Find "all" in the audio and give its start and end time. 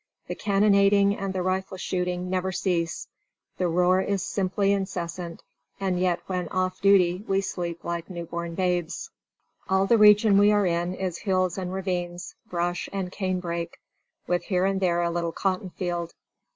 9.69-9.85